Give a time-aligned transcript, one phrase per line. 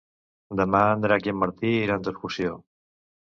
[0.59, 2.57] Demà en Drac i en Martí iran d'excursió.